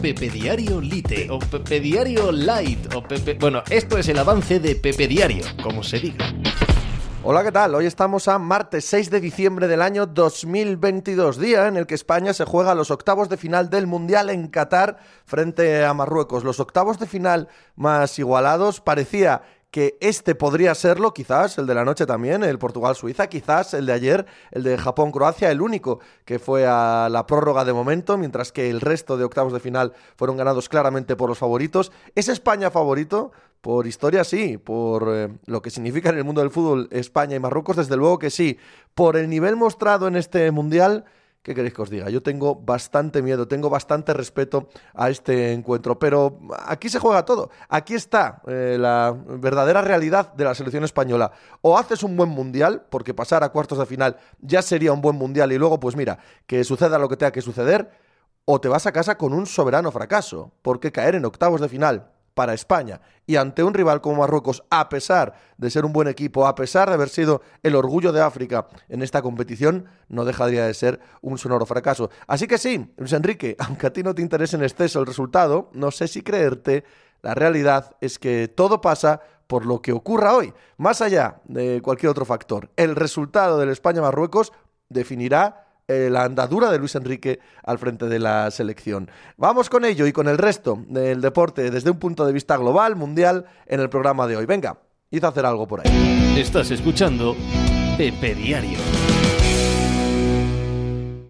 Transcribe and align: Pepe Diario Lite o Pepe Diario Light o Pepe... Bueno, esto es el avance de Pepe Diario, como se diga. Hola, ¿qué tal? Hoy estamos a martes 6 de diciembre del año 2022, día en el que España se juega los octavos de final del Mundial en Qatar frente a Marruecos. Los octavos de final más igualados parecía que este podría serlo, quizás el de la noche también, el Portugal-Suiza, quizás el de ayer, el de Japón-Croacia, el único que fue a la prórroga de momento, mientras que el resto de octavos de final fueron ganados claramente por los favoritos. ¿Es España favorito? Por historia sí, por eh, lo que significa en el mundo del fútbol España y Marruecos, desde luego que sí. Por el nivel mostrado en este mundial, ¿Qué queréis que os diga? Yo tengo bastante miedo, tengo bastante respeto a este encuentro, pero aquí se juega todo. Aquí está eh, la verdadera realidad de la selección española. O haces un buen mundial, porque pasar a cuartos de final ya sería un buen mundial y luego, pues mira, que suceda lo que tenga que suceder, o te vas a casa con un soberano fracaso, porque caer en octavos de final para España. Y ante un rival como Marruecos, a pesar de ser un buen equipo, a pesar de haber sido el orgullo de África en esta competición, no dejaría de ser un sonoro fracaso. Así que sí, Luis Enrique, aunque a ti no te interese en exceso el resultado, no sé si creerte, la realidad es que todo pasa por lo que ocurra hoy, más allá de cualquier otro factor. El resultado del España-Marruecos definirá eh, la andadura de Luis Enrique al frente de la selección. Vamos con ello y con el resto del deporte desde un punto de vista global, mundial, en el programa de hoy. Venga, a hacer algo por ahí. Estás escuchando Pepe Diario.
Pepe 0.00 0.30
Diario 0.30 0.80
Lite 0.80 1.28
o 1.28 1.40
Pepe 1.40 1.80
Diario 1.80 2.30
Light 2.30 2.94
o 2.94 3.02
Pepe... 3.02 3.34
Bueno, 3.34 3.64
esto 3.68 3.98
es 3.98 4.08
el 4.08 4.18
avance 4.18 4.60
de 4.60 4.76
Pepe 4.76 5.08
Diario, 5.08 5.44
como 5.60 5.82
se 5.82 5.98
diga. 5.98 6.32
Hola, 7.24 7.42
¿qué 7.42 7.50
tal? 7.50 7.74
Hoy 7.74 7.86
estamos 7.86 8.28
a 8.28 8.38
martes 8.38 8.84
6 8.84 9.10
de 9.10 9.20
diciembre 9.20 9.66
del 9.66 9.82
año 9.82 10.06
2022, 10.06 11.38
día 11.38 11.66
en 11.66 11.76
el 11.76 11.88
que 11.88 11.96
España 11.96 12.32
se 12.32 12.44
juega 12.44 12.76
los 12.76 12.92
octavos 12.92 13.28
de 13.28 13.36
final 13.36 13.70
del 13.70 13.88
Mundial 13.88 14.30
en 14.30 14.46
Qatar 14.46 14.98
frente 15.24 15.84
a 15.84 15.92
Marruecos. 15.94 16.44
Los 16.44 16.60
octavos 16.60 17.00
de 17.00 17.06
final 17.06 17.48
más 17.74 18.20
igualados 18.20 18.80
parecía 18.80 19.42
que 19.70 19.98
este 20.00 20.34
podría 20.34 20.74
serlo, 20.74 21.12
quizás 21.12 21.58
el 21.58 21.66
de 21.66 21.74
la 21.74 21.84
noche 21.84 22.06
también, 22.06 22.42
el 22.42 22.58
Portugal-Suiza, 22.58 23.26
quizás 23.26 23.74
el 23.74 23.86
de 23.86 23.92
ayer, 23.92 24.26
el 24.50 24.62
de 24.62 24.78
Japón-Croacia, 24.78 25.50
el 25.50 25.60
único 25.60 26.00
que 26.24 26.38
fue 26.38 26.66
a 26.66 27.08
la 27.10 27.26
prórroga 27.26 27.64
de 27.64 27.72
momento, 27.72 28.16
mientras 28.16 28.50
que 28.50 28.70
el 28.70 28.80
resto 28.80 29.16
de 29.16 29.24
octavos 29.24 29.52
de 29.52 29.60
final 29.60 29.92
fueron 30.16 30.36
ganados 30.36 30.68
claramente 30.68 31.16
por 31.16 31.28
los 31.28 31.38
favoritos. 31.38 31.92
¿Es 32.14 32.28
España 32.28 32.70
favorito? 32.70 33.32
Por 33.60 33.86
historia 33.86 34.24
sí, 34.24 34.56
por 34.56 35.08
eh, 35.08 35.28
lo 35.46 35.60
que 35.60 35.70
significa 35.70 36.10
en 36.10 36.18
el 36.18 36.24
mundo 36.24 36.40
del 36.40 36.50
fútbol 36.50 36.88
España 36.92 37.36
y 37.36 37.40
Marruecos, 37.40 37.76
desde 37.76 37.96
luego 37.96 38.18
que 38.18 38.30
sí. 38.30 38.56
Por 38.94 39.16
el 39.16 39.28
nivel 39.28 39.56
mostrado 39.56 40.06
en 40.06 40.16
este 40.16 40.50
mundial, 40.52 41.04
¿Qué 41.42 41.54
queréis 41.54 41.72
que 41.72 41.82
os 41.82 41.88
diga? 41.88 42.10
Yo 42.10 42.22
tengo 42.22 42.56
bastante 42.56 43.22
miedo, 43.22 43.48
tengo 43.48 43.70
bastante 43.70 44.12
respeto 44.12 44.68
a 44.94 45.08
este 45.08 45.52
encuentro, 45.52 45.98
pero 45.98 46.40
aquí 46.66 46.88
se 46.88 46.98
juega 46.98 47.24
todo. 47.24 47.50
Aquí 47.68 47.94
está 47.94 48.42
eh, 48.46 48.76
la 48.78 49.16
verdadera 49.26 49.80
realidad 49.80 50.34
de 50.34 50.44
la 50.44 50.54
selección 50.54 50.84
española. 50.84 51.32
O 51.62 51.78
haces 51.78 52.02
un 52.02 52.16
buen 52.16 52.28
mundial, 52.28 52.86
porque 52.90 53.14
pasar 53.14 53.44
a 53.44 53.48
cuartos 53.48 53.78
de 53.78 53.86
final 53.86 54.16
ya 54.40 54.62
sería 54.62 54.92
un 54.92 55.00
buen 55.00 55.16
mundial 55.16 55.52
y 55.52 55.58
luego, 55.58 55.80
pues 55.80 55.96
mira, 55.96 56.18
que 56.46 56.64
suceda 56.64 56.98
lo 56.98 57.08
que 57.08 57.16
tenga 57.16 57.32
que 57.32 57.40
suceder, 57.40 57.90
o 58.44 58.60
te 58.60 58.68
vas 58.68 58.86
a 58.86 58.92
casa 58.92 59.16
con 59.16 59.32
un 59.32 59.46
soberano 59.46 59.90
fracaso, 59.90 60.52
porque 60.62 60.92
caer 60.92 61.14
en 61.14 61.24
octavos 61.24 61.60
de 61.60 61.68
final 61.68 62.10
para 62.38 62.54
España. 62.54 63.00
Y 63.26 63.34
ante 63.34 63.64
un 63.64 63.74
rival 63.74 64.00
como 64.00 64.20
Marruecos, 64.20 64.62
a 64.70 64.88
pesar 64.88 65.34
de 65.56 65.72
ser 65.72 65.84
un 65.84 65.92
buen 65.92 66.06
equipo, 66.06 66.46
a 66.46 66.54
pesar 66.54 66.86
de 66.88 66.94
haber 66.94 67.08
sido 67.08 67.42
el 67.64 67.74
orgullo 67.74 68.12
de 68.12 68.22
África 68.22 68.68
en 68.88 69.02
esta 69.02 69.22
competición, 69.22 69.86
no 70.08 70.24
dejaría 70.24 70.64
de 70.64 70.72
ser 70.72 71.00
un 71.20 71.36
sonoro 71.36 71.66
fracaso. 71.66 72.10
Así 72.28 72.46
que 72.46 72.56
sí, 72.56 72.94
Luis 72.96 73.12
Enrique, 73.12 73.56
aunque 73.66 73.88
a 73.88 73.92
ti 73.92 74.04
no 74.04 74.14
te 74.14 74.22
interese 74.22 74.54
en 74.54 74.62
exceso 74.62 75.00
el 75.00 75.06
resultado, 75.06 75.68
no 75.72 75.90
sé 75.90 76.06
si 76.06 76.22
creerte, 76.22 76.84
la 77.22 77.34
realidad 77.34 77.96
es 78.00 78.20
que 78.20 78.46
todo 78.46 78.80
pasa 78.80 79.20
por 79.48 79.66
lo 79.66 79.82
que 79.82 79.90
ocurra 79.90 80.36
hoy, 80.36 80.54
más 80.76 81.02
allá 81.02 81.40
de 81.46 81.82
cualquier 81.82 82.10
otro 82.10 82.24
factor. 82.24 82.70
El 82.76 82.94
resultado 82.94 83.58
del 83.58 83.70
España-Marruecos 83.70 84.52
definirá 84.88 85.67
eh, 85.88 86.10
la 86.10 86.24
andadura 86.24 86.70
de 86.70 86.78
Luis 86.78 86.94
Enrique 86.94 87.40
al 87.64 87.78
frente 87.78 88.06
de 88.06 88.18
la 88.18 88.50
selección. 88.50 89.10
Vamos 89.38 89.70
con 89.70 89.86
ello 89.86 90.06
y 90.06 90.12
con 90.12 90.28
el 90.28 90.36
resto 90.36 90.84
del 90.86 91.22
deporte 91.22 91.70
desde 91.70 91.90
un 91.90 91.98
punto 91.98 92.26
de 92.26 92.32
vista 92.32 92.58
global, 92.58 92.94
mundial, 92.94 93.46
en 93.66 93.80
el 93.80 93.88
programa 93.88 94.26
de 94.26 94.36
hoy. 94.36 94.44
Venga, 94.44 94.78
a 95.22 95.26
hacer 95.26 95.46
algo 95.46 95.66
por 95.66 95.80
ahí. 95.80 96.36
Estás 96.38 96.70
escuchando 96.70 97.34
Pepe 97.96 98.34
Diario. 98.34 98.78